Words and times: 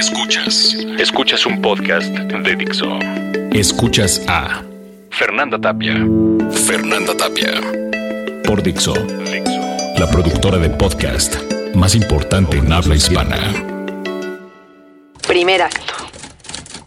Escuchas. 0.00 0.74
Escuchas 0.98 1.44
un 1.44 1.60
podcast 1.60 2.08
de 2.08 2.56
Dixo. 2.56 2.88
Escuchas 3.52 4.22
a 4.28 4.62
Fernanda 5.10 5.60
Tapia. 5.60 5.92
Fernanda 6.50 7.14
Tapia. 7.14 7.60
Por 8.46 8.62
Dixo. 8.62 8.94
La 9.98 10.08
productora 10.10 10.56
de 10.56 10.70
podcast 10.70 11.36
más 11.74 11.94
importante 11.94 12.56
en 12.56 12.72
habla 12.72 12.96
hispana. 12.96 13.36
Primer 15.28 15.60
acto. 15.60 15.92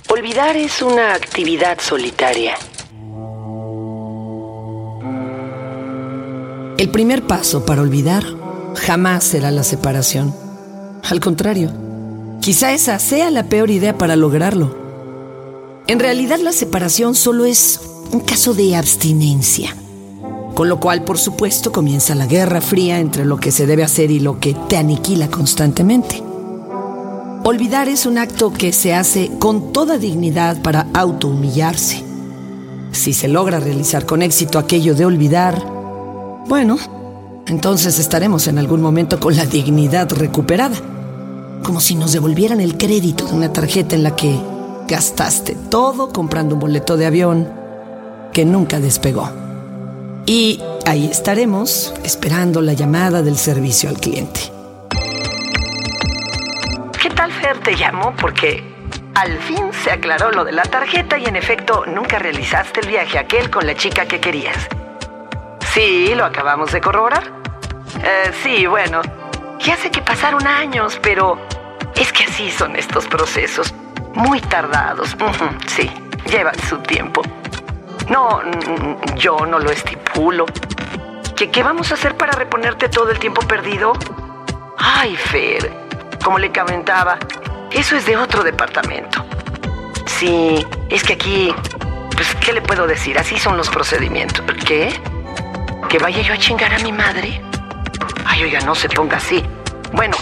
Olvidar 0.10 0.58
es 0.58 0.82
una 0.82 1.14
actividad 1.14 1.80
solitaria. 1.80 2.56
El 6.80 6.90
primer 6.90 7.22
paso 7.22 7.64
para 7.64 7.84
olvidar 7.84 8.24
jamás 8.74 9.24
será 9.24 9.52
la 9.52 9.62
separación. 9.62 10.34
Al 11.04 11.20
contrario, 11.20 11.83
quizá 12.44 12.74
esa 12.74 13.00
sea 13.00 13.32
la 13.32 13.44
peor 13.44 13.72
idea 13.72 13.98
para 13.98 14.18
lograrlo. 14.18 14.76
En 15.88 15.98
realidad 15.98 16.40
la 16.40 16.52
separación 16.52 17.16
solo 17.16 17.46
es 17.46 17.80
un 18.12 18.20
caso 18.20 18.54
de 18.54 18.76
abstinencia. 18.76 19.74
Con 20.54 20.68
lo 20.68 20.78
cual, 20.78 21.06
por 21.06 21.18
supuesto, 21.18 21.72
comienza 21.72 22.16
la 22.16 22.26
guerra 22.26 22.60
fría 22.60 23.00
entre 23.00 23.24
lo 23.24 23.38
que 23.38 23.54
se 23.54 23.66
debe 23.66 23.86
hacer 23.86 24.12
y 24.12 24.20
lo 24.20 24.42
que 24.42 24.58
te 24.68 24.76
aniquila 24.76 25.30
constantemente. 25.30 26.22
Olvidar 27.46 27.88
es 27.88 28.06
un 28.06 28.18
acto 28.18 28.52
que 28.52 28.74
se 28.74 28.94
hace 28.94 29.32
con 29.40 29.72
toda 29.72 29.98
dignidad 29.98 30.62
para 30.62 30.88
autohumillarse. 30.94 32.04
Si 32.92 33.14
se 33.14 33.30
logra 33.30 33.62
realizar 33.62 34.06
con 34.06 34.22
éxito 34.22 34.60
aquello 34.60 34.96
de 34.96 35.06
olvidar, 35.06 35.64
bueno, 36.50 36.78
entonces 37.48 38.00
estaremos 38.00 38.48
en 38.48 38.58
algún 38.58 38.82
momento 38.82 39.18
con 39.18 39.34
la 39.38 39.46
dignidad 39.46 40.12
recuperada. 40.12 40.93
Como 41.64 41.80
si 41.80 41.96
nos 41.96 42.12
devolvieran 42.12 42.60
el 42.60 42.78
crédito 42.78 43.26
de 43.26 43.34
una 43.34 43.52
tarjeta 43.52 43.96
en 43.96 44.04
la 44.04 44.16
que 44.16 44.38
gastaste 44.88 45.56
todo 45.70 46.10
comprando 46.12 46.56
un 46.56 46.60
boleto 46.60 46.98
de 46.98 47.06
avión 47.06 47.50
que 48.34 48.46
nunca 48.46 48.80
despegó. 48.80 49.30
Y 50.26 50.62
ahí 50.86 51.08
estaremos 51.10 51.94
esperando 52.04 52.62
la 52.62 52.74
llamada 52.74 53.22
del 53.22 53.38
servicio 53.38 53.90
al 53.90 53.98
cliente. 53.98 54.42
¿Qué 57.02 57.10
tal, 57.10 57.32
Fer? 57.32 57.58
Te 57.60 57.76
llamo 57.76 58.14
porque 58.20 58.64
al 59.16 59.38
fin 59.40 59.72
se 59.84 59.92
aclaró 59.92 60.32
lo 60.32 60.44
de 60.44 60.52
la 60.52 60.64
tarjeta 60.64 61.18
y 61.18 61.26
en 61.26 61.36
efecto 61.36 61.86
nunca 61.86 62.20
realizaste 62.20 62.82
el 62.82 62.88
viaje 62.88 63.18
aquel 63.18 63.50
con 63.50 63.66
la 63.66 63.76
chica 63.76 64.06
que 64.06 64.20
querías. 64.20 64.58
Sí, 65.74 66.14
lo 66.16 66.26
acabamos 66.26 66.72
de 66.72 66.82
corroborar. 66.82 67.24
Eh, 68.04 68.32
sí, 68.44 68.66
bueno, 68.66 69.02
ya 69.60 69.78
sé 69.78 69.92
que 69.92 70.02
pasaron 70.02 70.46
años, 70.46 71.00
pero 71.02 71.38
es 71.96 72.12
que 72.12 72.24
así 72.24 72.52
son 72.52 72.76
estos 72.76 73.06
procesos. 73.08 73.74
Muy 74.14 74.42
tardados. 74.42 75.16
Sí, 75.68 75.90
llevan 76.30 76.58
su 76.68 76.78
tiempo. 76.80 77.22
No, 78.10 78.42
mm, 78.44 79.16
yo 79.16 79.46
no 79.46 79.60
lo 79.60 79.72
estipulo. 79.72 80.46
¿Qué, 81.36 81.50
¿Qué 81.50 81.64
vamos 81.64 81.92
a 81.92 81.96
hacer 81.96 82.16
para 82.16 82.34
reponerte 82.34 82.90
todo 82.90 83.10
el 83.10 83.20
tiempo 83.20 83.42
perdido? 83.42 83.94
Ay, 84.78 85.16
Fer, 85.16 85.72
como 86.24 86.38
le 86.38 86.52
comentaba, 86.52 87.18
eso 87.72 87.96
es 87.96 88.06
de 88.06 88.18
otro 88.18 88.44
departamento. 88.44 89.26
Sí, 90.06 90.66
es 90.90 91.04
que 91.04 91.14
aquí, 91.14 91.54
pues, 92.16 92.36
¿qué 92.36 92.54
le 92.54 92.62
puedo 92.62 92.86
decir? 92.86 93.18
Así 93.18 93.38
son 93.38 93.58
los 93.58 93.70
procedimientos. 93.70 94.46
¿Qué? 94.66 94.94
¿Que 95.90 96.00
vaya 96.00 96.22
yo 96.22 96.34
a 96.34 96.38
chingar 96.38 96.74
a 96.74 96.80
mi 96.80 96.92
madre? 96.92 97.42
Ay, 98.26 98.44
oiga, 98.44 98.60
no 98.62 98.76
se 98.76 98.90
ponga 98.90 99.18
así. 99.18 99.44
Bueno, 99.92 100.16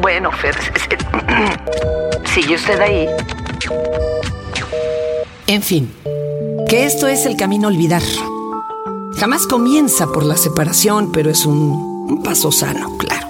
bueno, 0.00 0.30
Fer, 0.32 0.54
sigue 2.34 2.54
usted 2.54 2.80
ahí. 2.80 3.06
En 5.46 5.62
fin, 5.62 5.92
que 6.68 6.84
esto 6.84 7.06
es 7.06 7.26
el 7.26 7.36
camino 7.36 7.68
a 7.68 7.70
olvidar. 7.70 8.02
Jamás 9.16 9.46
comienza 9.46 10.06
por 10.06 10.24
la 10.24 10.36
separación, 10.36 11.10
pero 11.12 11.30
es 11.30 11.46
un, 11.46 11.56
un 12.10 12.22
paso 12.22 12.52
sano, 12.52 12.96
claro. 12.98 13.26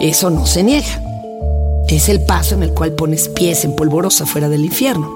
Eso 0.00 0.30
no 0.30 0.46
se 0.46 0.62
niega. 0.62 1.02
Es 1.88 2.08
el 2.08 2.24
paso 2.24 2.54
en 2.54 2.62
el 2.62 2.72
cual 2.72 2.92
pones 2.92 3.28
pies 3.28 3.64
en 3.64 3.76
polvorosa 3.76 4.26
fuera 4.26 4.48
del 4.48 4.64
infierno. 4.64 5.10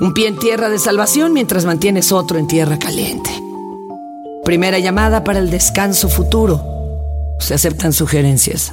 Un 0.00 0.14
pie 0.14 0.28
en 0.28 0.38
tierra 0.38 0.68
de 0.68 0.78
salvación 0.78 1.32
mientras 1.32 1.64
mantienes 1.64 2.12
otro 2.12 2.38
en 2.38 2.46
tierra 2.46 2.78
caliente. 2.78 3.30
Primera 4.44 4.78
llamada 4.78 5.24
para 5.24 5.40
el 5.40 5.50
descanso 5.50 6.08
futuro. 6.08 6.62
Se 7.38 7.54
aceptan 7.54 7.92
sugerencias. 7.92 8.72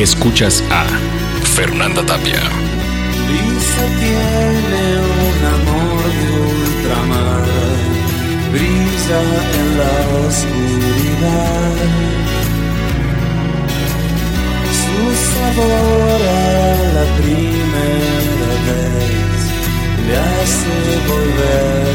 Escuchas 0.00 0.64
a 0.70 0.86
Fernanda 1.44 2.02
Tapia. 2.02 2.40
Lisa 3.28 3.84
tiene 3.98 4.82
un 4.96 5.40
amor 5.44 6.00
de 6.16 6.26
ultramar, 6.40 7.44
brilla 8.50 9.20
en 9.58 9.66
la 9.76 9.94
oscuridad. 10.26 11.76
Su 14.80 14.96
sabor 15.34 16.20
a 16.22 16.72
la 16.96 17.06
primera 17.20 18.52
vez 18.68 19.40
le 20.06 20.14
hace 20.16 20.72
volver 21.08 21.89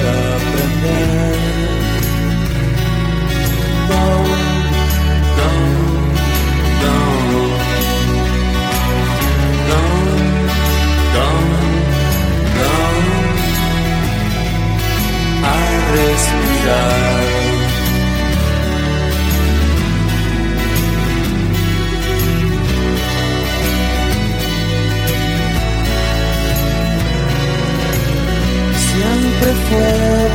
Siempre 28.95 29.50
fue 29.67 29.89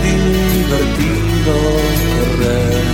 divertido 0.08 1.54
correr, 2.16 2.84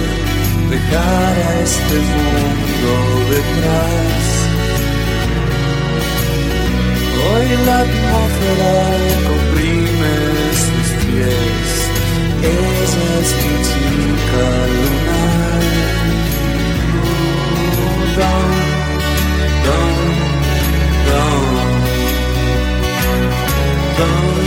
dejar 0.70 1.34
a 1.38 1.60
este 1.62 1.96
mundo 2.12 2.92
detrás. 3.30 4.24
Hoy 7.28 7.46
la 7.66 7.78
atmósfera 7.80 8.74
comprime 9.28 10.14
sus 10.62 10.88
pies. 11.04 11.55
Vezes 12.46 13.32
critica 13.32 14.46
lunar 14.70 15.60
Dom, 18.14 18.50
dom, 19.64 19.96
dom 21.08 21.56
Dom 23.96 24.45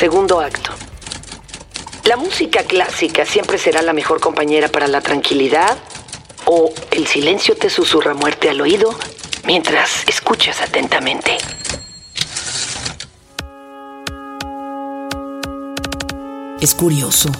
Segundo 0.00 0.40
acto. 0.40 0.70
La 2.04 2.16
música 2.16 2.62
clásica 2.62 3.26
siempre 3.26 3.58
será 3.58 3.82
la 3.82 3.92
mejor 3.92 4.18
compañera 4.18 4.68
para 4.68 4.88
la 4.88 5.02
tranquilidad 5.02 5.76
o 6.46 6.72
el 6.90 7.06
silencio 7.06 7.54
te 7.54 7.68
susurra 7.68 8.14
muerte 8.14 8.48
al 8.48 8.62
oído 8.62 8.98
mientras 9.44 10.08
escuchas 10.08 10.62
atentamente. 10.62 11.36
Es 16.62 16.74
curioso. 16.74 17.30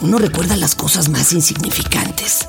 Uno 0.00 0.16
recuerda 0.16 0.56
las 0.56 0.74
cosas 0.74 1.10
más 1.10 1.34
insignificantes. 1.34 2.48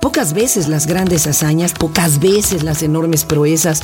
Pocas 0.00 0.34
veces 0.34 0.68
las 0.68 0.86
grandes 0.86 1.26
hazañas, 1.26 1.72
pocas 1.72 2.20
veces 2.20 2.62
las 2.62 2.84
enormes 2.84 3.24
proezas, 3.24 3.82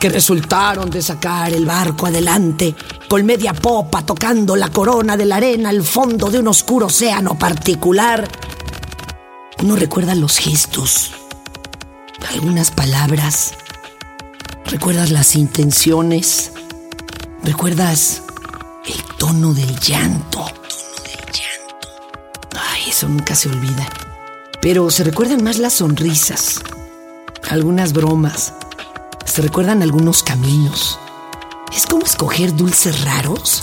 que 0.00 0.08
resultaron 0.08 0.88
de 0.88 1.02
sacar 1.02 1.52
el 1.52 1.66
barco 1.66 2.06
adelante, 2.06 2.74
con 3.06 3.24
media 3.26 3.52
popa 3.52 4.02
tocando 4.02 4.56
la 4.56 4.70
corona 4.70 5.14
de 5.14 5.26
la 5.26 5.36
arena 5.36 5.68
al 5.68 5.84
fondo 5.84 6.30
de 6.30 6.38
un 6.38 6.48
oscuro 6.48 6.86
océano 6.86 7.38
particular. 7.38 8.26
Uno 9.62 9.76
recuerda 9.76 10.14
los 10.14 10.38
gestos, 10.38 11.12
algunas 12.30 12.70
palabras, 12.70 13.52
recuerdas 14.64 15.10
las 15.10 15.36
intenciones, 15.36 16.52
recuerdas 17.44 18.22
el 18.86 19.04
tono 19.18 19.52
del 19.52 19.78
llanto. 19.80 20.46
Ay, 22.58 22.88
eso 22.88 23.06
nunca 23.06 23.34
se 23.34 23.50
olvida. 23.50 23.86
Pero 24.62 24.90
se 24.90 25.04
recuerdan 25.04 25.44
más 25.44 25.58
las 25.58 25.74
sonrisas, 25.74 26.62
algunas 27.50 27.92
bromas, 27.92 28.54
se 29.30 29.42
recuerdan 29.42 29.80
algunos 29.82 30.24
caminos. 30.24 30.98
Es 31.74 31.86
como 31.86 32.04
escoger 32.04 32.56
dulces 32.56 33.04
raros 33.04 33.62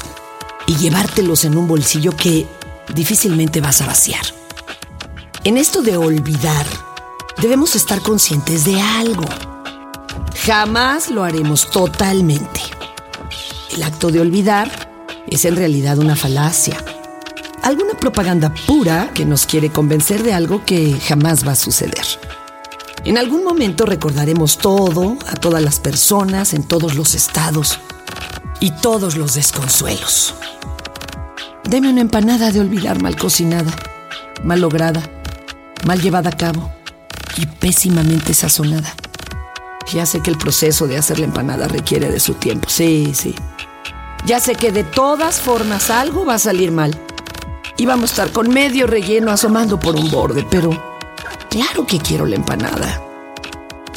y 0.65 0.77
llevártelos 0.77 1.43
en 1.43 1.57
un 1.57 1.67
bolsillo 1.67 2.15
que 2.15 2.47
difícilmente 2.95 3.59
vas 3.59 3.81
a 3.81 3.85
vaciar. 3.85 4.25
En 5.43 5.57
esto 5.57 5.81
de 5.81 5.97
olvidar, 5.97 6.65
debemos 7.41 7.75
estar 7.75 8.01
conscientes 8.01 8.63
de 8.63 8.79
algo. 8.79 9.25
Jamás 10.45 11.09
lo 11.09 11.25
haremos 11.25 11.69
totalmente. 11.69 12.61
El 13.75 13.83
acto 13.83 14.09
de 14.09 14.21
olvidar 14.21 14.71
es 15.27 15.43
en 15.43 15.57
realidad 15.57 15.97
una 15.97 16.15
falacia. 16.15 16.77
Alguna 17.61 17.93
propaganda 17.95 18.53
pura 18.65 19.11
que 19.13 19.25
nos 19.25 19.45
quiere 19.45 19.69
convencer 19.69 20.23
de 20.23 20.33
algo 20.33 20.63
que 20.63 20.97
jamás 20.97 21.45
va 21.45 21.51
a 21.51 21.55
suceder. 21.55 22.05
En 23.07 23.17
algún 23.17 23.45
momento 23.45 23.85
recordaremos 23.85 24.57
todo, 24.57 25.17
a 25.27 25.35
todas 25.35 25.63
las 25.63 25.79
personas, 25.79 26.53
en 26.53 26.63
todos 26.63 26.95
los 26.95 27.15
estados 27.15 27.79
y 28.59 28.71
todos 28.71 29.15
los 29.15 29.35
desconsuelos. 29.35 30.35
Deme 31.63 31.89
una 31.89 32.01
empanada 32.01 32.51
de 32.51 32.59
olvidar 32.59 33.01
mal 33.01 33.15
cocinada, 33.15 33.71
mal 34.43 34.59
lograda, 34.59 35.01
mal 35.85 36.01
llevada 36.01 36.31
a 36.31 36.35
cabo 36.35 36.69
y 37.37 37.45
pésimamente 37.45 38.33
sazonada. 38.33 38.93
Ya 39.93 40.05
sé 40.05 40.19
que 40.19 40.29
el 40.29 40.37
proceso 40.37 40.85
de 40.85 40.97
hacer 40.97 41.19
la 41.19 41.27
empanada 41.27 41.69
requiere 41.69 42.11
de 42.11 42.19
su 42.19 42.33
tiempo, 42.33 42.67
sí, 42.67 43.13
sí. 43.15 43.33
Ya 44.25 44.41
sé 44.41 44.55
que 44.55 44.73
de 44.73 44.83
todas 44.83 45.39
formas 45.39 45.89
algo 45.91 46.25
va 46.25 46.33
a 46.33 46.39
salir 46.39 46.73
mal. 46.73 46.93
Y 47.77 47.85
vamos 47.85 48.09
a 48.09 48.13
estar 48.13 48.31
con 48.33 48.49
medio 48.49 48.85
relleno 48.85 49.31
asomando 49.31 49.79
por 49.79 49.95
un 49.95 50.11
borde, 50.11 50.45
pero 50.51 50.96
Claro 51.49 51.85
que 51.85 51.99
quiero 51.99 52.25
la 52.25 52.35
empanada. 52.35 53.01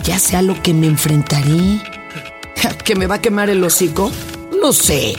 Ya 0.05 0.19
sea 0.19 0.43
lo 0.43 0.61
que 0.63 0.73
me 0.73 0.87
enfrentaré. 0.87 1.83
¿Que 2.85 2.95
me 2.95 3.07
va 3.07 3.17
a 3.17 3.21
quemar 3.21 3.51
el 3.51 3.63
hocico? 3.65 4.11
No 4.61 4.73
sé. 4.73 5.15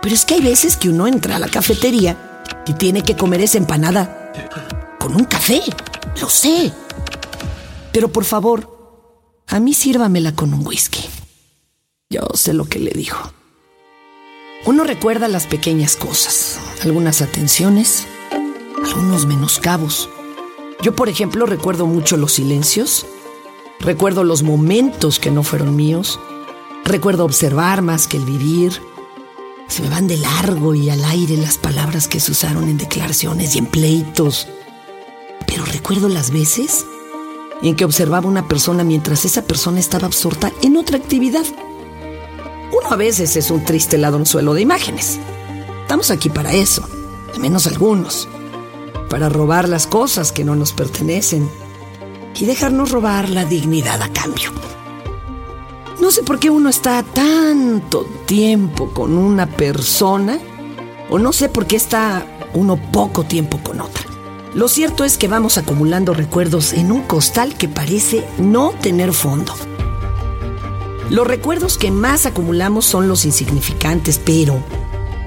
Pero 0.00 0.14
es 0.14 0.24
que 0.24 0.34
hay 0.34 0.40
veces 0.40 0.76
que 0.76 0.88
uno 0.88 1.06
entra 1.06 1.36
a 1.36 1.38
la 1.38 1.48
cafetería 1.48 2.42
y 2.66 2.74
tiene 2.74 3.02
que 3.02 3.16
comer 3.16 3.40
esa 3.40 3.58
empanada 3.58 4.32
con 4.98 5.14
un 5.14 5.24
café. 5.24 5.62
Lo 6.20 6.28
sé. 6.28 6.72
Pero 7.92 8.10
por 8.10 8.24
favor, 8.24 9.42
a 9.48 9.60
mí 9.60 9.74
sírvamela 9.74 10.34
con 10.34 10.54
un 10.54 10.66
whisky. 10.66 11.04
Yo 12.10 12.22
sé 12.34 12.52
lo 12.52 12.64
que 12.64 12.78
le 12.78 12.90
dijo. 12.90 13.32
Uno 14.64 14.84
recuerda 14.84 15.28
las 15.28 15.46
pequeñas 15.46 15.96
cosas, 15.96 16.58
algunas 16.82 17.20
atenciones, 17.20 18.06
algunos 18.84 19.26
menoscabos 19.26 20.08
yo, 20.82 20.96
por 20.96 21.08
ejemplo, 21.08 21.46
recuerdo 21.46 21.86
mucho 21.86 22.16
los 22.16 22.32
silencios, 22.32 23.06
recuerdo 23.78 24.24
los 24.24 24.42
momentos 24.42 25.20
que 25.20 25.30
no 25.30 25.44
fueron 25.44 25.76
míos, 25.76 26.18
recuerdo 26.84 27.24
observar 27.24 27.82
más 27.82 28.08
que 28.08 28.16
el 28.16 28.24
vivir. 28.24 28.82
Se 29.68 29.80
me 29.82 29.88
van 29.88 30.08
de 30.08 30.16
largo 30.16 30.74
y 30.74 30.90
al 30.90 31.04
aire 31.04 31.36
las 31.36 31.56
palabras 31.56 32.08
que 32.08 32.18
se 32.18 32.32
usaron 32.32 32.68
en 32.68 32.78
declaraciones 32.78 33.54
y 33.54 33.60
en 33.60 33.66
pleitos. 33.66 34.48
Pero 35.46 35.64
recuerdo 35.66 36.08
las 36.08 36.32
veces 36.32 36.84
en 37.62 37.76
que 37.76 37.84
observaba 37.84 38.28
una 38.28 38.48
persona 38.48 38.82
mientras 38.82 39.24
esa 39.24 39.44
persona 39.44 39.78
estaba 39.78 40.06
absorta 40.06 40.52
en 40.62 40.76
otra 40.76 40.98
actividad. 40.98 41.44
Uno 42.72 42.90
a 42.90 42.96
veces 42.96 43.36
es 43.36 43.52
un 43.52 43.64
triste 43.64 43.98
ladronzuelo 43.98 44.52
de 44.52 44.62
imágenes. 44.62 45.20
Estamos 45.82 46.10
aquí 46.10 46.28
para 46.28 46.52
eso, 46.52 46.84
al 47.32 47.40
menos 47.40 47.68
algunos 47.68 48.28
para 49.12 49.28
robar 49.28 49.68
las 49.68 49.86
cosas 49.86 50.32
que 50.32 50.42
no 50.42 50.56
nos 50.56 50.72
pertenecen 50.72 51.46
y 52.34 52.46
dejarnos 52.46 52.92
robar 52.92 53.28
la 53.28 53.44
dignidad 53.44 54.00
a 54.00 54.08
cambio. 54.08 54.50
No 56.00 56.10
sé 56.10 56.22
por 56.22 56.38
qué 56.38 56.48
uno 56.48 56.70
está 56.70 57.02
tanto 57.02 58.06
tiempo 58.24 58.88
con 58.88 59.18
una 59.18 59.46
persona 59.46 60.38
o 61.10 61.18
no 61.18 61.34
sé 61.34 61.50
por 61.50 61.66
qué 61.66 61.76
está 61.76 62.24
uno 62.54 62.78
poco 62.90 63.24
tiempo 63.24 63.58
con 63.62 63.82
otra. 63.82 64.02
Lo 64.54 64.66
cierto 64.66 65.04
es 65.04 65.18
que 65.18 65.28
vamos 65.28 65.58
acumulando 65.58 66.14
recuerdos 66.14 66.72
en 66.72 66.90
un 66.90 67.02
costal 67.02 67.54
que 67.54 67.68
parece 67.68 68.26
no 68.38 68.70
tener 68.70 69.12
fondo. 69.12 69.52
Los 71.10 71.26
recuerdos 71.26 71.76
que 71.76 71.90
más 71.90 72.24
acumulamos 72.24 72.86
son 72.86 73.08
los 73.08 73.26
insignificantes, 73.26 74.18
pero 74.18 74.58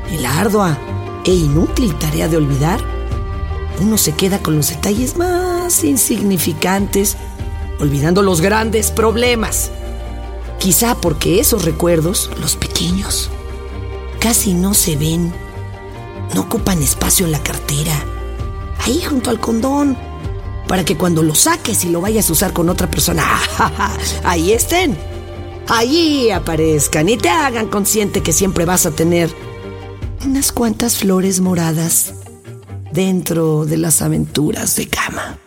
en 0.10 0.24
la 0.24 0.40
ardua 0.40 0.76
e 1.24 1.36
inútil 1.36 1.94
tarea 2.00 2.28
de 2.28 2.38
olvidar, 2.38 2.95
uno 3.80 3.98
se 3.98 4.14
queda 4.14 4.40
con 4.40 4.56
los 4.56 4.70
detalles 4.70 5.18
más 5.18 5.84
insignificantes, 5.84 7.18
olvidando 7.80 8.22
los 8.22 8.42
grandes 8.42 8.92
problemas. 8.92 9.72
Quizá 10.60 10.96
porque 10.96 11.40
esos 11.40 11.66
recuerdos, 11.66 12.30
los 12.40 12.56
pequeños, 12.56 13.30
casi 14.20 14.54
no 14.54 14.74
se 14.74 14.96
ven, 14.96 15.34
no 16.34 16.42
ocupan 16.42 16.82
espacio 16.82 17.26
en 17.26 17.32
la 17.32 17.44
cartera, 17.44 17.94
ahí 18.80 19.02
junto 19.02 19.30
al 19.30 19.40
condón, 19.40 19.98
para 20.68 20.84
que 20.84 20.98
cuando 20.98 21.22
lo 21.22 21.36
saques 21.36 21.84
y 21.84 21.90
lo 21.90 22.02
vayas 22.02 22.30
a 22.30 22.34
usar 22.34 22.54
con 22.54 22.70
otra 22.70 22.90
persona, 22.90 23.24
ahí 24.24 24.54
estén, 24.54 24.98
ahí 25.68 26.32
aparezcan 26.32 27.10
y 27.10 27.18
te 27.18 27.30
hagan 27.30 27.68
consciente 27.68 28.24
que 28.24 28.34
siempre 28.34 28.66
vas 28.66 28.86
a 28.86 28.92
tener 28.92 29.30
unas 30.26 30.52
cuantas 30.52 30.98
flores 30.98 31.40
moradas 31.42 32.25
dentro 32.96 33.66
de 33.66 33.76
las 33.76 34.02
aventuras 34.02 34.78
de 34.78 34.88
cama. 34.88 35.38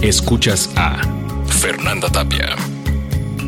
Escuchas 0.00 0.70
a 0.76 1.00
Fernanda 1.48 2.08
Tapia 2.08 2.73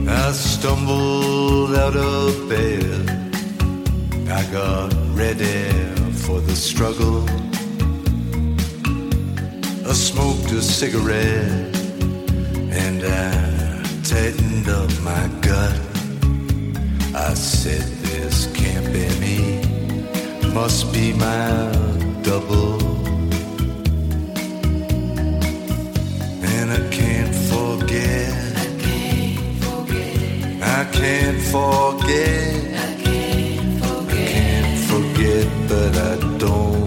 I 0.08 0.32
stumbled 0.32 1.74
out 1.74 1.96
of 1.96 2.48
bed. 2.48 3.10
I 4.28 4.42
got 4.52 4.94
ready 5.14 5.70
for 6.12 6.40
the 6.40 6.54
struggle. 6.54 7.28
I 9.88 9.92
smoked 9.92 10.52
a 10.52 10.62
cigarette 10.62 11.76
and 12.70 13.02
I 13.02 13.82
tightened 14.04 14.68
up 14.68 14.90
my 15.02 15.28
gut. 15.40 15.80
I 17.14 17.34
said, 17.34 17.82
This 18.02 18.46
can't 18.54 18.86
be 18.92 19.08
me, 19.18 20.52
must 20.54 20.92
be 20.92 21.12
my 21.14 21.72
double. 22.22 22.80
And 26.44 26.70
I 26.70 26.88
I 30.86 30.90
can't 30.92 31.40
forget. 31.42 32.54
I 32.78 32.94
can't 34.08 34.78
forget, 34.88 35.48
but 35.68 35.96
I 35.96 36.38
don't 36.38 36.85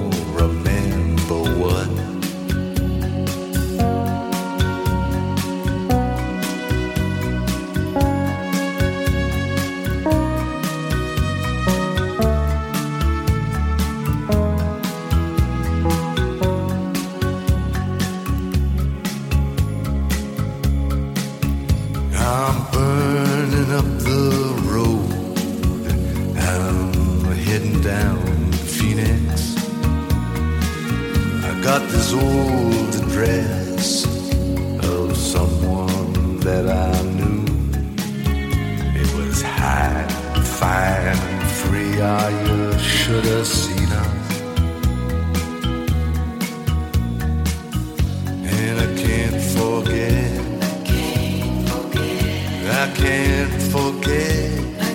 can't 53.69 54.03
forget. 54.03 54.49
I 54.81 54.93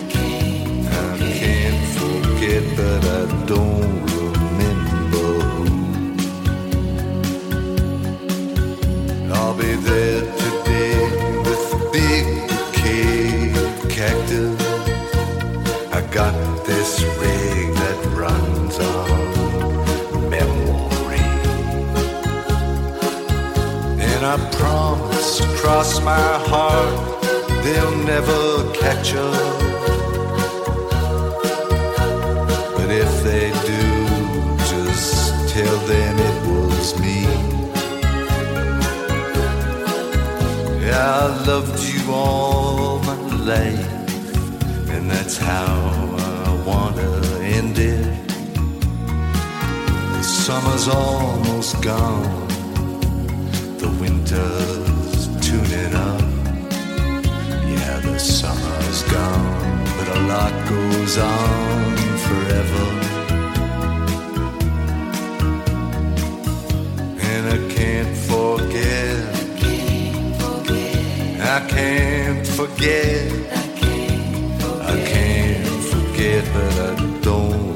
can't 1.18 1.84
forget, 1.98 2.62
but 2.76 3.04
I 3.04 3.46
don't 3.46 4.02
remember 4.16 5.26
who. 5.54 5.66
I'll 9.32 9.54
be 9.54 9.74
there 9.74 10.20
today 10.20 10.98
with 11.44 11.74
a 11.74 11.76
big 11.92 12.24
bouquet 12.48 13.52
of 13.64 13.88
cactus. 13.90 14.60
I 15.92 16.00
got 16.12 16.34
this 16.66 17.02
rig 17.02 17.74
that 17.74 17.98
runs 18.16 18.78
on 18.78 20.30
memory. 20.30 21.24
And 24.00 24.24
I 24.26 24.36
promise, 24.52 25.40
cross 25.60 26.00
my 26.00 26.38
heart, 26.48 27.23
they'll 27.64 27.96
never 28.14 28.70
catch 28.74 29.14
up. 29.14 29.58
But 32.76 32.90
if 33.04 33.12
they 33.28 33.46
do, 33.72 33.84
just 34.72 35.32
tell 35.54 35.78
them 35.92 36.14
it 36.30 36.38
was 36.48 37.00
me. 37.00 37.20
I 40.92 41.26
loved 41.46 41.82
you 41.90 42.12
all 42.12 42.98
my 43.00 43.18
life, 43.52 43.88
and 44.90 45.10
that's 45.10 45.36
how 45.36 45.74
I 46.18 46.62
wanna 46.68 47.10
end 47.58 47.78
it. 47.78 48.06
The 50.14 50.22
summer's 50.22 50.86
almost 50.88 51.82
gone, 51.82 52.46
the 53.78 53.88
winter's 54.00 54.83
summer's 58.94 59.12
gone, 59.12 59.84
but 59.96 60.08
a 60.16 60.20
lot 60.28 60.52
goes 60.68 61.18
on 61.18 61.96
forever. 62.26 62.86
And 67.20 67.46
I 67.48 67.74
can't 67.74 68.16
forget. 68.16 69.34
I 71.40 71.68
can't 71.68 72.46
forget. 72.46 73.32
I 74.82 75.04
can't 75.12 75.84
forget, 75.92 76.44
but 76.52 76.74
I 76.80 77.20
don't 77.20 77.74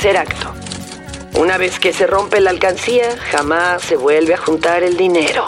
Tercer 0.00 0.16
acto. 0.16 0.54
Una 1.38 1.58
vez 1.58 1.78
que 1.78 1.92
se 1.92 2.06
rompe 2.06 2.40
la 2.40 2.48
alcancía, 2.48 3.18
jamás 3.32 3.82
se 3.82 3.96
vuelve 3.96 4.32
a 4.32 4.38
juntar 4.38 4.82
el 4.82 4.96
dinero. 4.96 5.44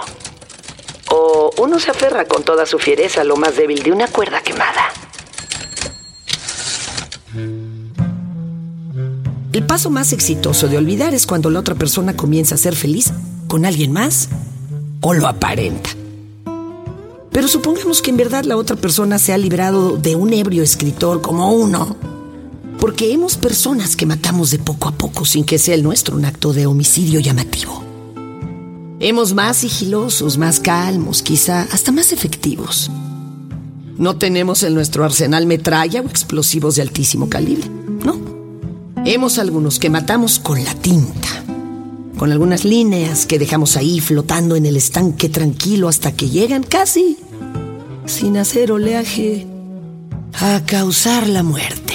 O 1.11 1.51
uno 1.57 1.81
se 1.81 1.91
aferra 1.91 2.27
con 2.27 2.43
toda 2.43 2.67
su 2.67 2.79
fiereza 2.79 3.23
a 3.23 3.25
lo 3.25 3.37
más 3.37 3.57
débil 3.57 3.83
de 3.83 3.93
una 3.93 4.09
cuerda 4.09 4.43
quemada. 4.43 4.93
El 9.55 9.67
paso 9.67 9.89
más 9.89 10.13
exitoso 10.13 10.69
de 10.69 10.77
olvidar 10.77 11.15
es 11.15 11.27
cuando 11.27 11.49
la 11.49 11.61
otra 11.61 11.75
persona 11.75 12.15
comienza 12.15 12.57
a 12.57 12.59
ser 12.59 12.77
feliz 12.77 13.11
con 13.49 13.65
alguien 13.65 13.91
más 13.91 14.29
o 15.01 15.15
lo 15.15 15.29
aparenta. 15.29 15.89
Pero 17.31 17.49
supongamos 17.49 18.03
que 18.03 18.11
en 18.11 18.19
verdad 18.19 18.45
la 18.45 18.59
otra 18.59 18.77
persona 18.77 19.19
se 19.19 19.33
ha 19.33 19.39
librado 19.39 19.97
de 19.97 20.15
un 20.15 20.35
ebrio 20.35 20.63
escritor 20.63 21.23
como 21.23 21.55
uno. 21.55 21.97
Porque 22.83 23.13
hemos 23.13 23.37
personas 23.37 23.95
que 23.95 24.07
matamos 24.07 24.51
de 24.51 24.59
poco 24.59 24.89
a 24.89 24.91
poco 24.91 25.25
sin 25.25 25.45
que 25.45 25.57
sea 25.57 25.77
el 25.77 25.85
nuestro 25.85 26.17
un 26.17 26.25
acto 26.25 26.53
de 26.53 26.67
homicidio 26.67 27.21
llamativo. 27.21 27.81
Hemos 28.99 29.35
más 29.35 29.59
sigilosos, 29.59 30.37
más 30.37 30.59
calmos, 30.59 31.23
quizá 31.23 31.63
hasta 31.71 31.93
más 31.93 32.13
efectivos. 32.13 32.91
No 33.99 34.17
tenemos 34.17 34.65
en 34.65 34.75
nuestro 34.75 35.05
arsenal 35.05 35.47
metralla 35.47 36.01
o 36.01 36.07
explosivos 36.07 36.75
de 36.75 36.83
altísimo 36.83 37.29
calibre, 37.29 37.71
¿no? 38.05 38.19
Hemos 39.05 39.39
algunos 39.39 39.79
que 39.79 39.89
matamos 39.89 40.41
con 40.41 40.65
la 40.65 40.75
tinta, 40.75 41.45
con 42.19 42.33
algunas 42.33 42.65
líneas 42.65 43.27
que 43.27 43.39
dejamos 43.39 43.77
ahí 43.77 44.01
flotando 44.01 44.57
en 44.57 44.67
el 44.67 44.77
estanque 44.77 45.29
tranquilo 45.29 45.89
hasta 45.89 46.17
que 46.17 46.31
llegan 46.31 46.65
casi, 46.65 47.17
sin 48.07 48.39
hacer 48.39 48.73
oleaje, 48.73 49.47
a 50.33 50.65
causar 50.67 51.29
la 51.29 51.45
muerte. 51.45 51.92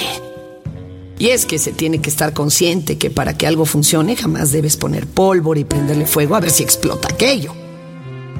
Y 1.19 1.29
es 1.29 1.45
que 1.45 1.57
se 1.57 1.71
tiene 1.71 1.99
que 1.99 2.09
estar 2.09 2.33
consciente 2.33 2.97
que 2.97 3.09
para 3.09 3.35
que 3.35 3.47
algo 3.47 3.65
funcione 3.65 4.15
jamás 4.15 4.51
debes 4.51 4.77
poner 4.77 5.07
pólvora 5.07 5.59
y 5.59 5.63
prenderle 5.63 6.05
fuego 6.05 6.35
a 6.35 6.39
ver 6.39 6.51
si 6.51 6.63
explota 6.63 7.07
aquello. 7.11 7.53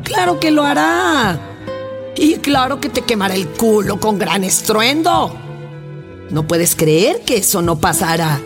Claro 0.04 0.40
que 0.40 0.52
lo 0.52 0.64
hará. 0.64 1.40
Y 2.16 2.36
claro 2.36 2.80
que 2.80 2.90
te 2.90 3.02
quemará 3.02 3.36
el 3.36 3.48
culo 3.48 4.00
con 4.00 4.20
gran 4.20 4.44
estruendo. 4.44 5.36
No 6.30 6.48
puedes 6.48 6.76
creer 6.76 7.22
que 7.22 7.38
eso 7.38 7.62
no 7.62 7.80
pasará. 7.80 8.40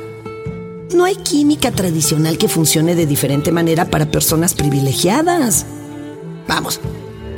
No 0.93 1.05
hay 1.05 1.15
química 1.15 1.71
tradicional 1.71 2.37
que 2.37 2.47
funcione 2.47 2.95
de 2.95 3.05
diferente 3.05 3.51
manera 3.51 3.89
para 3.89 4.11
personas 4.11 4.53
privilegiadas. 4.53 5.65
Vamos, 6.47 6.79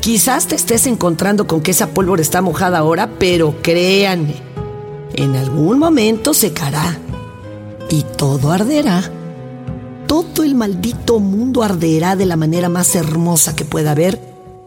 quizás 0.02 0.48
te 0.48 0.56
estés 0.56 0.88
encontrando 0.88 1.46
con 1.48 1.62
que 1.62 1.72
esa 1.72 1.90
pólvora 1.90 2.22
está 2.22 2.42
mojada 2.42 2.80
ahora, 2.80 3.10
pero 3.20 3.56
créanme, 3.62 4.36
en 5.14 5.36
algún 5.36 5.80
momento 5.80 6.34
secará 6.34 6.98
y 7.90 8.04
todo 8.18 8.52
arderá. 8.52 9.12
Todo 10.08 10.44
el 10.44 10.56
maldito 10.56 11.20
mundo 11.20 11.64
arderá 11.64 12.16
de 12.16 12.26
la 12.26 12.36
manera 12.36 12.70
más 12.70 12.96
hermosa 12.96 13.56
que 13.56 13.66
pueda 13.66 13.92
haber, 13.92 14.20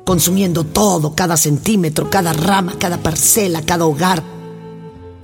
consumiendo 0.05 0.65
todo, 0.65 1.15
cada 1.15 1.37
centímetro, 1.37 2.11
cada 2.11 2.33
rama, 2.33 2.75
cada 2.79 2.99
parcela, 2.99 3.63
cada 3.63 3.87
hogar, 3.87 4.23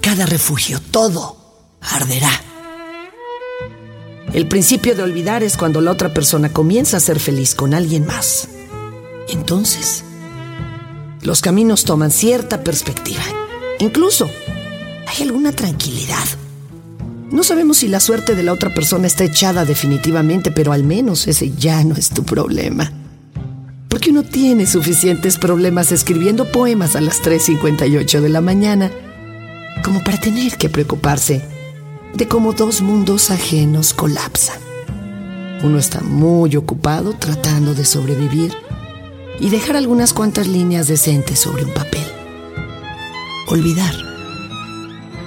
cada 0.00 0.26
refugio, 0.26 0.80
todo 0.90 1.36
arderá. 1.80 2.30
El 4.32 4.48
principio 4.48 4.94
de 4.94 5.02
olvidar 5.02 5.42
es 5.42 5.56
cuando 5.56 5.80
la 5.80 5.90
otra 5.90 6.14
persona 6.14 6.52
comienza 6.52 6.96
a 6.96 7.00
ser 7.00 7.20
feliz 7.20 7.54
con 7.54 7.74
alguien 7.74 8.06
más. 8.06 8.48
Entonces, 9.28 10.04
los 11.20 11.40
caminos 11.40 11.84
toman 11.84 12.10
cierta 12.10 12.64
perspectiva. 12.64 13.22
Incluso 13.78 14.30
hay 15.12 15.22
alguna 15.22 15.52
tranquilidad. 15.52 16.24
No 17.30 17.42
sabemos 17.42 17.78
si 17.78 17.88
la 17.88 18.00
suerte 18.00 18.34
de 18.34 18.42
la 18.42 18.52
otra 18.52 18.72
persona 18.74 19.06
está 19.06 19.24
echada 19.24 19.64
definitivamente, 19.64 20.50
pero 20.50 20.72
al 20.72 20.84
menos 20.84 21.26
ese 21.26 21.52
ya 21.52 21.82
no 21.84 21.94
es 21.94 22.10
tu 22.10 22.24
problema. 22.24 22.92
Porque 23.88 24.10
uno 24.10 24.22
tiene 24.22 24.66
suficientes 24.66 25.38
problemas 25.38 25.92
escribiendo 25.92 26.50
poemas 26.50 26.96
a 26.96 27.00
las 27.00 27.22
3.58 27.22 28.20
de 28.20 28.28
la 28.28 28.40
mañana 28.40 28.90
como 29.84 30.02
para 30.04 30.18
tener 30.18 30.56
que 30.56 30.68
preocuparse 30.68 31.42
de 32.14 32.28
cómo 32.28 32.52
dos 32.52 32.80
mundos 32.80 33.30
ajenos 33.30 33.92
colapsan. 33.94 34.60
Uno 35.62 35.78
está 35.78 36.00
muy 36.00 36.56
ocupado 36.56 37.14
tratando 37.14 37.74
de 37.74 37.84
sobrevivir 37.84 38.52
y 39.40 39.50
dejar 39.50 39.76
algunas 39.76 40.12
cuantas 40.12 40.46
líneas 40.46 40.88
decentes 40.88 41.38
sobre 41.38 41.64
un 41.64 41.72
papel. 41.72 42.04
Olvidar 43.48 44.11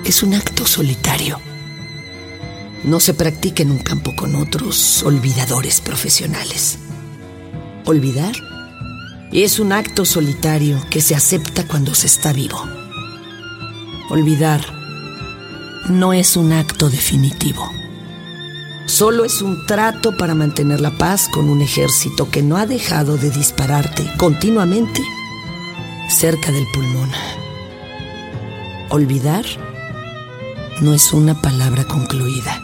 es 0.05 0.21
un 0.21 0.35
acto 0.35 0.67
solitario. 0.67 1.39
No 2.83 2.99
se 2.99 3.15
practica 3.15 3.63
en 3.63 3.71
un 3.71 3.79
campo 3.79 4.15
con 4.15 4.35
otros 4.35 5.01
olvidadores 5.03 5.81
profesionales. 5.81 6.77
Olvidar 7.85 8.35
es 9.31 9.59
un 9.59 9.71
acto 9.71 10.05
solitario 10.05 10.79
que 10.91 11.01
se 11.01 11.15
acepta 11.15 11.67
cuando 11.67 11.95
se 11.95 12.05
está 12.05 12.33
vivo. 12.33 12.63
Olvidar 14.11 14.61
no 15.89 16.13
es 16.13 16.37
un 16.37 16.53
acto 16.53 16.89
definitivo. 16.89 17.67
Solo 18.85 19.25
es 19.25 19.41
un 19.41 19.65
trato 19.65 20.15
para 20.15 20.35
mantener 20.35 20.81
la 20.81 20.91
paz 20.91 21.27
con 21.33 21.49
un 21.49 21.61
ejército 21.61 22.29
que 22.29 22.43
no 22.43 22.57
ha 22.57 22.67
dejado 22.67 23.17
de 23.17 23.31
dispararte 23.31 24.05
continuamente 24.17 25.01
cerca 26.07 26.51
del 26.51 26.65
pulmón. 26.71 27.09
Olvidar 28.89 29.43
no 30.81 30.93
es 30.93 31.13
una 31.13 31.41
palabra 31.41 31.85
concluida, 31.85 32.61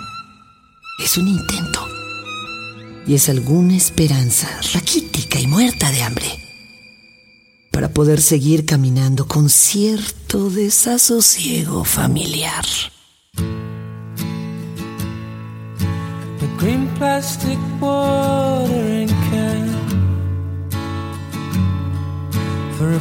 es 1.04 1.17
un 1.17 1.28
intento 1.28 1.88
y 3.08 3.15
es 3.15 3.30
alguna 3.30 3.76
esperanza 3.76 4.47
raquítica 4.74 5.39
y 5.39 5.47
muerta 5.47 5.91
de 5.91 6.04
hambre 6.04 6.28
para 7.71 7.89
poder 7.89 8.21
seguir 8.21 8.65
caminando 8.65 9.28
con 9.28 9.50
cierto 9.50 10.50
desasosiego 10.50 11.84
familiar. 11.86 12.65
green 16.62 16.88
plastic 16.95 17.58
watering 17.82 19.08
can 19.32 19.67
for 22.78 22.91
a 22.93 23.00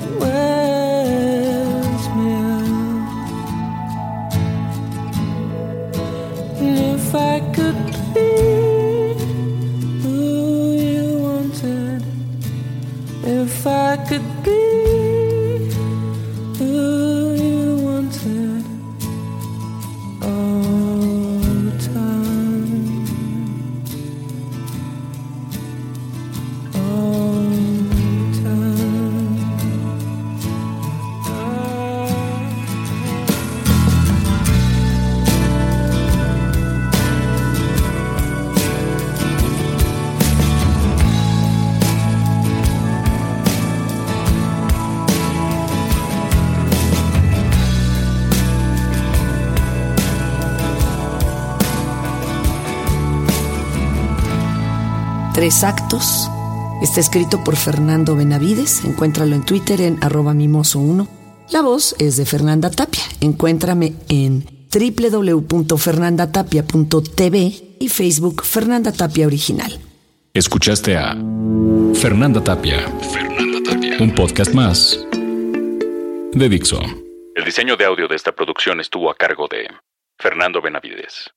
with 0.00 0.27
Tres 55.38 55.62
actos. 55.62 56.26
Está 56.82 56.98
escrito 56.98 57.44
por 57.44 57.54
Fernando 57.54 58.16
Benavides. 58.16 58.84
Encuéntralo 58.84 59.36
en 59.36 59.46
Twitter 59.46 59.80
en 59.82 60.02
arroba 60.02 60.34
mimoso1. 60.34 61.06
La 61.52 61.62
voz 61.62 61.94
es 62.00 62.16
de 62.16 62.26
Fernanda 62.26 62.72
Tapia. 62.72 63.04
Encuéntrame 63.20 63.94
en 64.08 64.44
www.fernandatapia.tv 64.74 67.52
y 67.78 67.88
Facebook 67.88 68.44
Fernanda 68.44 68.90
Tapia 68.90 69.28
Original. 69.28 69.78
Escuchaste 70.34 70.96
a 70.96 71.16
Fernanda 71.94 72.42
Tapia. 72.42 72.80
Fernanda 73.12 73.70
Tapia. 73.70 73.96
Un 74.00 74.12
podcast 74.16 74.52
más 74.52 74.98
de 76.32 76.48
Dixo. 76.48 76.80
El 77.36 77.44
diseño 77.44 77.76
de 77.76 77.84
audio 77.84 78.08
de 78.08 78.16
esta 78.16 78.32
producción 78.32 78.80
estuvo 78.80 79.08
a 79.08 79.14
cargo 79.14 79.46
de 79.48 79.68
Fernando 80.18 80.60
Benavides. 80.60 81.30